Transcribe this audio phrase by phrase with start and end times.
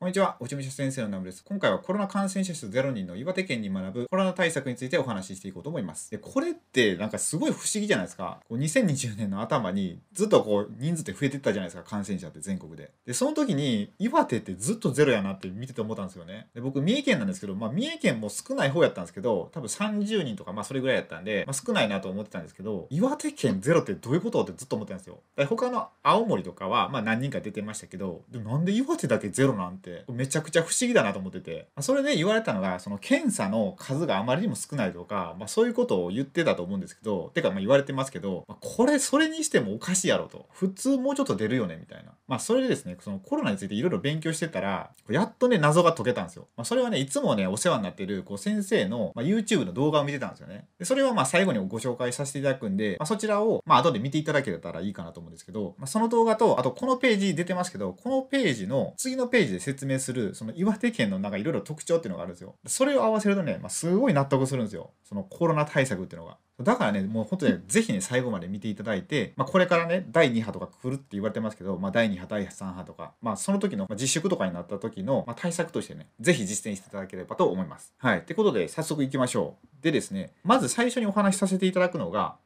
[0.00, 1.44] こんにちは、落ち武者先生のナムです。
[1.44, 6.10] 今回はコロナ感染者数0人の岩手県に学ぶコロナ対策についてお話ししていこうと思います。
[6.10, 8.40] で、これってなんかすごい不思議じゃないですか。
[8.48, 12.92] こう2020年の頭にずっとこう人数って増えてったじゃないですか、感染者って全国で。
[13.04, 16.46] で、その時に岩手ってずっとゼロやなって見てて思ったんですよね。
[16.54, 25.18] で、僕三重県なんですけど、まあ三重県も少ない方やったんですけど、多分30人とかまあそれぐらいやったんで、まあ、少ないなと思ってたんですけど、岩手県ゼロってどういうことってずっと思ってたんですよ。
[25.36, 40.46] で他の青森とかはまあ何人か出てましたけど、でもなんで岩手だけゼロなんてめちゃくちゃ不思議だなと思ってて、それで言われたのが、その検査の数があまりにも少ないとか、まあそういうことを言ってたと思うんですけど、てかまあ言われてますけど、これそれにしてもおかしいやろと。
[40.52, 42.12] 普通もうちょっと出るよねみたいな。
[42.28, 46.48] まあそれでですね、そのコロナについていろいろ勉強してたら、やっとね、謎が解けたんですよ。
[46.56, 50.66] まあそれはね、いつもね、お世話になってるこう先生の、まあ、YouTube の動画を見てたんですよね。
[50.78, 62.54] でそれはまあ最後にご紹介させていただくんで、まあ、そちらをまあ後で見ていただけたらいいかなと思うんですけど、まあ、その動画と、あとこのページ出てますけど、このページの次のページで説明する、その岩手県のなんかいろいろ特徴っていうのがあるんですよ。
[62.66, 64.90] それを合わせるとね、まあ、すごい納得するんですよ。
[65.04, 66.38] そのコロナ対策っていうのが。
[66.62, 77.94] だからね、もう本当にぜひね、最後まで見ていただいて、まあ、これからね、第2波とか来るって言われてますけど、まあ、第2波、第3波とか、まあ、その時の、まあ、自粛とかになった時の、まあ、対策としてね、ぜひ実践していただければと思います。
[77.98, 78.18] はい。
[78.18, 79.82] ってことで、早速行きましょう。
[79.82, 82.36] でですね、まず最初にお話しさせていただくのが、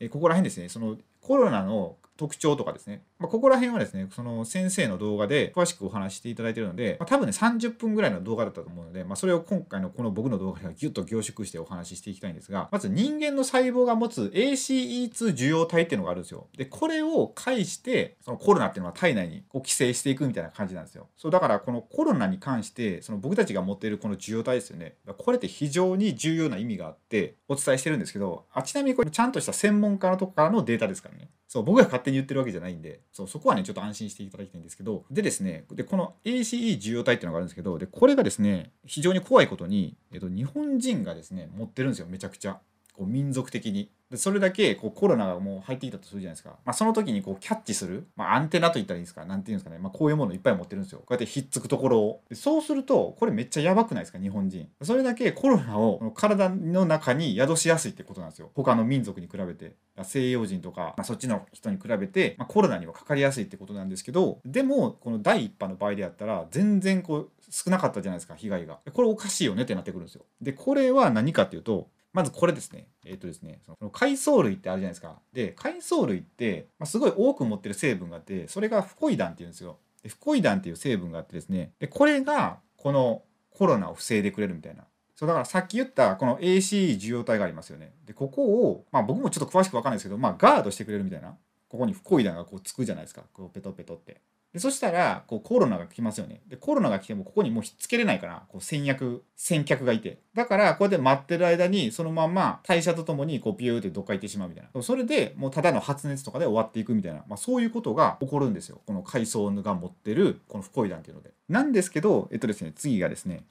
[0.00, 16.48] えここら辺ですね、そのコロナの特徴とかですね、まあ、ここら辺はですね、その先生の動画で詳しくお話していただいているので、まあ、多分ね、30分ぐらいの動画だったと思うので、まあ、それを今回のこの僕の動画ではギュッと凝縮してお話ししていきたいんですが、まず人間の細胞が持つ ACE2 受容体っていうのがあるんですよ。
[16.56, 21.06] で、これを介して、そのコロナっていうのは体内にこう寄生していくみたいな感じなんですよ。
[21.16, 24.96] そう、だからこのコロナに関して、その僕たちが持っているこの受容体ですよね。
[25.18, 31.30] これって非常に重要な意味があってお伝えしてるんですけど、あちなみにこれちゃんとした専門家のとこからのデータですからね。
[31.48, 42.60] そう、僕が勝手に言ってるわけじゃないんで、そう、そこはね、ちょっと安心していただきたいんですけど、でですね、で、この ACE 受容体っていうのがあるんですけど、で、これがですね、非常に怖いことに、えっと、日本人がですね、持ってるんですよ、めちゃくちゃ。
[42.92, 43.90] こう民族的に。
[44.10, 46.50] でそれだけこうコロナがもう入ってきたとするじゃないですか。
[46.64, 51.00] まあ、その時にこうキャッチする、まあ、アンテナと言ったらいいですか、なんていうんですかね、まあ、こういうものいっぱい持ってるんですよ。
[51.00, 52.22] こうやってひっつくところを。
[52.28, 54.68] でそうすると、これめっちゃやばくないですか、日本人。
[54.82, 58.50] それだけコロナを体の中に宿しやすいってことなんですよ。
[58.54, 59.74] 他の民族に比べて。
[60.04, 68.78] 西洋人とか、まあ、そっちの人に比べて、まあ、コロナにはかかりやすいってことなんですけど、でも、この第1波の場合であったら、全然こう少なかったじゃないですか、被害が。
[68.92, 70.24] これおかしいよねってなってくるんですよ。
[70.40, 72.88] で、これは何かっていうと、まずこれですね。
[73.04, 75.20] えっ、ー、とですね、その海藻類ってあるじゃないですか。
[75.32, 79.78] で、海藻類って、まあ、すごい多く持ってる成分があって、それがフコイダンっていうんですよ。
[80.02, 84.82] でフコイダンっていう成分があってですね、で、これがこのコロナを防いでくれるみたいな。
[85.14, 87.92] そうだからさっき言ったこの AC 受容体がありますよね。
[88.04, 91.36] で、ここを、まあ僕もちょっと詳しくわかんないですけど、まあガードしてくれるみたいな。
[91.68, 93.22] ここにフコイダンがこうつくじゃないですか。
[93.32, 94.20] こうペトペトって。
[94.52, 96.40] でそしたらこうコロナが来ますよね。
[96.46, 100.20] でコロナが来てもここにもうひっつけれないからこう先約先客がいて。
[100.34, 104.82] だからこうやって待ってる間にそのまま代謝とともにこうピューってどっか行ってしまうみたいな。
[104.82, 108.80] それでもうただの発熱とかで終わっていくみたいな、まあ、そういうことが起こるんですよ。
[108.86, 111.32] この海藻が持ってるこのフコイダンっていうので。
[111.48, 113.44] なんですけどえっとですね次がですね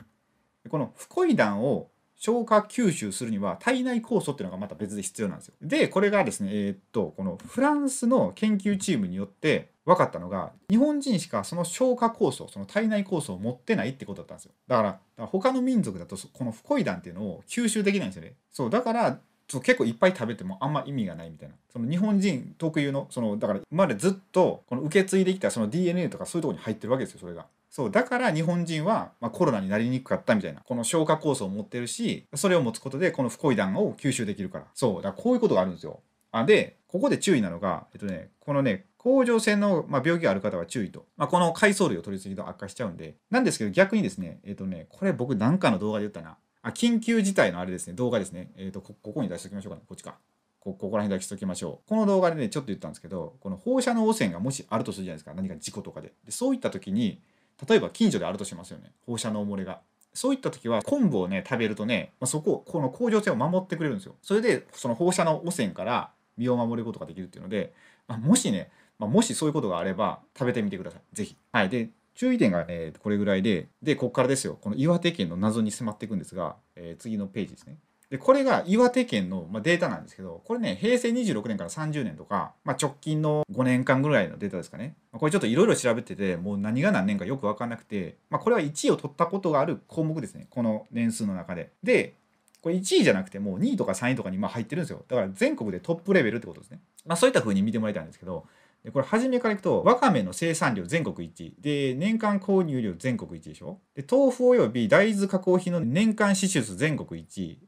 [0.69, 5.53] このフコイダンを消化吸収するには体内酵素っていうのがまた別で必要なんですよ。
[5.61, 14.51] で、これがですね、えー、っと、このフランスの研究チームによって分かったのが、日本人しかその消化酵素、その体内酵素を持ってないってことだったんですよ。
[14.67, 18.33] だから、他の民族だとこのフコイダンっていうのを吸収できないんですよね。
[18.51, 19.17] そう、だから、
[19.47, 21.55] 結構いっぱい食べてもあんま意味がないみたいな。
[21.71, 27.45] その日本人特有の、その、だから今までずっとこの受け継いできたその DNA とかそういうとこに入ってるわけですよ、それが。
[27.69, 35.99] そうだから日本人は、まあ、コロナになりにくかったみたいなこの消化酵素を持ってるしそれを持つことでこのフコイダンを吸収できるからそうだからこういうことがあるんですよ
[36.31, 43.15] あでここで注意なのがえっとねこのね甲状腺の、まあ、病気がある方は注意と、まあ、この海藻類を取りすぎると悪化しちゃうんで。
[43.29, 46.37] なんですけど逆にですねえっとねこれ僕何かの動画で言ったな。
[46.61, 48.51] あ緊急事態のあれですね動画ですね。
[48.57, 49.83] えっとここに出しておきましょうかね。
[49.87, 50.15] こっちか。
[50.59, 51.89] こここら辺出しておきましょう。
[51.89, 55.33] この動画でね、ちょっと言ったんですけど、この放射能汚染がもしあるとするじゃないですか。
[55.33, 56.13] 何か事故とかで。
[56.25, 57.21] でそういった時に、
[57.67, 58.91] 例えば近所であるとしますよね。
[59.05, 59.79] 放射能漏れが。
[60.13, 64.15] そういった時は昆布をね食べるとね、まあ、そここの甲状腺を守ってくれるんですよ。
[64.21, 67.73] それでその放射能汚染から身を守ることができるっていうので、
[68.07, 68.69] まあ、もしね、
[68.99, 71.01] まあ、もしそういうことがあれば食べてみてください。
[71.13, 71.69] 是非はい。
[71.69, 74.57] で注意点がねこれぐらいででここからですよ。
[74.59, 77.77] この岩手県の謎に迫っていくんですが、えー、次のページですね。
[78.09, 84.95] でこれが岩手県の、まあ、データなんですけどこれね平成26年から30年とか、まあ、直近の5年間ぐらいのデータですかね。
[85.11, 90.47] まこれちょっといろいろ調べててもう何が何年かよく分かんなくて、まあ、これは1位を取ったことがある項目ですね。
[90.49, 91.71] この年数の中で。
[91.83, 92.15] で
[92.61, 95.03] これ1位じゃなくてもう2位とか3位とかにま入ってるんですよ。
[95.07, 98.45] だから全国でトップレベルってことですね、まあ、そういった風に見てもらいたいんですけど。
[98.83, 101.55] でこれ初めからいくとわかめの生産量全国一位。
[101.59, 103.79] で年間購入量全国一位でしょ。
[103.95, 107.59] で豆腐および大豆加工品の年間支出全国一位。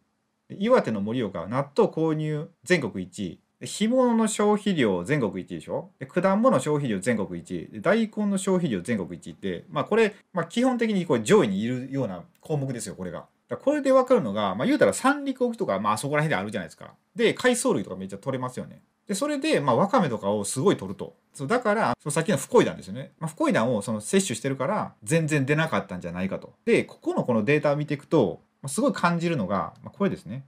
[0.57, 3.39] 岩手の盛岡納豆購入全国一位。
[3.61, 5.91] 干物の消費量全国一位でしょ。
[5.99, 7.67] で果物消費量全国一位。
[7.69, 13.25] で大根の消費量全国一位ってまあこれ、まあ、基本的にこれ上位にいるような項目ですよこれが。
[13.49, 16.93] だこれで分かるのが、まあ、言うたら三陸沖とか、まあそこら辺であるじゃないですか。
[17.15, 18.81] で海藻類とかめっちゃ取れますよね。
[19.07, 21.15] でそれで、まあ、わかめとかをすごい取ると。
[21.33, 23.11] そうだからそのさっきのフコイダンですよね。
[23.19, 26.53] まあ、フコイダンをその摂取してるから全然出なかったんじゃないかと。
[26.65, 30.45] でここのこのデータを見ていくと、まあ、すごい感じるのが、まあ、これですね。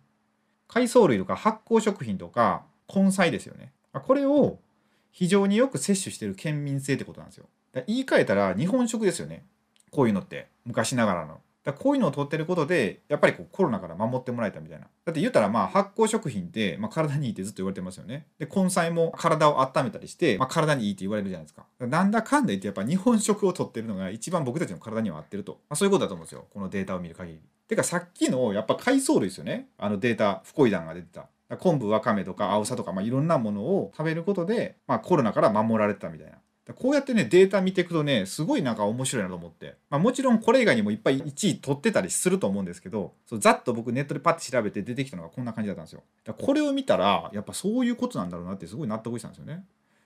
[0.67, 2.63] 海藻類とか発酵食品とか
[2.93, 3.73] 根菜ですよね。
[3.93, 4.59] あこれを
[5.11, 7.47] 非常によく摂取してる県民性ってことなんですよ。
[7.87, 9.43] 言い換えたら日本食ですよね。
[9.89, 11.39] こういうのって昔ながらの。
[11.63, 14.87] だこういうのを取ってることでやっぱりこうコロナから守ってもらえたみたいな。
[15.05, 18.25] だって言ったらまあ発酵食品って、まあ、体にいいってずっと言われてますよね。
[18.39, 21.65] で根菜も体を温めたりして、まあ、体にいいって言われるじゃないですか。
[21.79, 25.53] なんだかんだ言ってやっぱ日本食を取ってるのが一番僕たちの体には合ってると。
[25.69, 26.45] まあ、そういうことだと思うんですよ。
[26.51, 27.39] このデータを見る限り。
[27.67, 29.67] てかさっきのやっぱ海藻類ですよね。
[29.77, 31.27] あのデータ、フコイダンが出てた。
[31.57, 36.37] 昆布わかめとかアオサとか、まあ、いろんなものを食べることで、まあ、コロナから守られてたみたいな。
[36.75, 46.03] こうやってねデータ見ていくとねすごいなんか面白いなと思って、まあ、もちろんこれ以外にもいっぱい1位取ってたりすると思うんですけどそうざっと僕ネットでパッて調べて出てきたのがこんな感じだったんですよ。
[46.23, 49.63] だこれを見たらやっぱそういうことなんだろうなってすごい納得したんですよね。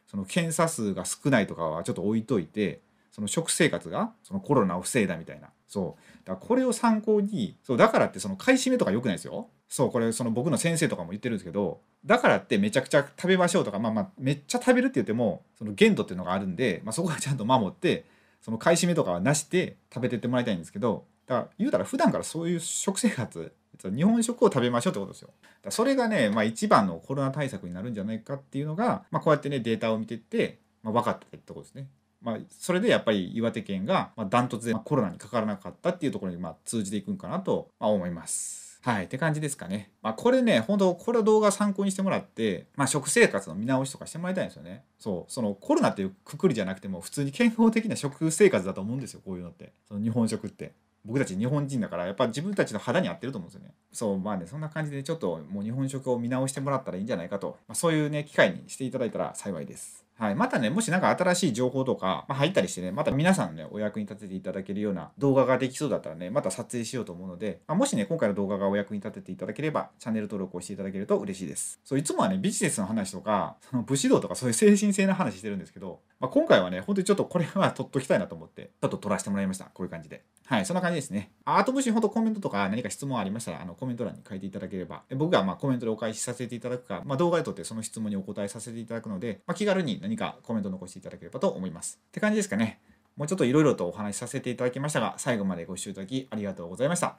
[0.08, 2.80] その検査数が少ないとかはちょっと置いといて
[3.12, 5.50] その食生活がそのコロナを防いだみたいな。
[5.68, 6.28] そう。
[6.28, 9.50] だからこれを参考にそうだからってその買い占めとか良くないですよ。
[9.76, 18.06] そうこれその僕の先生とかも言ってるんですけどだからってめちゃくちゃ食べましょうとかまあまあめっちゃ食べるって言ってもその限度っていうのがあるんで、まあ、そこはちゃんと守って
[18.42, 23.52] その買い占めとかはなして食べてってもらいたいんですけどだから言うたら普段からそういう食生活
[23.84, 25.32] 日本食を食べましょうってことですよ。
[25.62, 31.90] だそれがね、まあ、一番のコロナ対策になるんじゃないかっていうのが、まあ、こうやってねデータを見てって、まあ、分かったってとこですね。
[32.22, 38.65] まあ、それでやっぱり岩手県がダントツでコロナにかからなかったっていうところにまあ通じていくんかなと思います。
[38.86, 39.90] はい、って感じですかね。
[40.04, 44.84] まあ、これね、本当これ動画参考にしてもらって、まあ、食生活の見直しとかしてもらいたいんですよね。
[45.00, 49.74] そう、そのコロナっていうくくりじゃなくても、普通に健康的な食生活だと思うんですよ、こういうのって。
[49.88, 50.74] その日本食って。
[51.04, 53.74] 僕たち日本人だからやっぱ自分たちの肌に合ってると思うんですよね。
[53.92, 60.05] そうまあねそんな感じでちょっともう日本食を見直してもらったらいいんじゃないかと、まあ、そういうね機会にしていただいたら幸いです。
[60.18, 71.82] はい、またね、もし何か新しい情報とか、まあ、入ったりしてね、また皆さんね、お役に立てていただけるような動画ができそうだったらね、また撮影しようと思うので、まあ、もしね、今回の動画がお役に立てていただければ、チャンネル登録をしていただけると嬉しいです。
[71.84, 79.66] そう、いつもはね、ビジネスの話とか、その武士道とかそういう精神性の話してるんですけど、まあ、今回はね、本当にちょっとこれは撮っときたいなと思って、ちょっと撮らせてもらいました。
[79.66, 80.24] こういう感じで。
[80.46, 81.32] はい、そんな感じですね。
[81.44, 92.00] あともし本当コメントとか何か質問ありましたら、あのコメント欄に書いていただければ、僕がまコメントでお返しさせていただくか、ま、動画で撮ってその質問にお答えさせていただくので、ま、気軽に何かコメント残していただければと思います。
[92.10, 92.80] って感じですかね。
[93.18, 97.18] もうちょっといろいろとお話しさせていただきましたが、最後までご視聴いただきありがとうございました。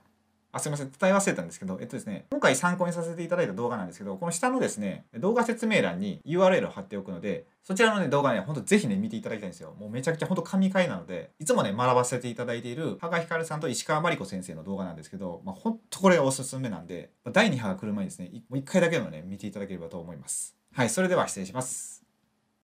[0.53, 9.75] あすみません、伝え忘れたんですけど、えっとですね、今回参考にさせていただいた動画なんですけど、この下のですね、動画説明欄に URL を貼っておくので、そちらのね、動画ね、ほんとぜひね、見ていただきたいんですよ。
[9.79, 20.57] もうめちゃくちゃほんと神回なので、いつもね、学ばせていただいている、羽賀ひかるさんと石川真理子先生の動画なんですけど、まあ、ほんとこれがおすすめなんで、第2波が来る前にですね、もう1回だけでもね、見ていただければと思います。
[20.73, 22.06] はい、それでは失礼します。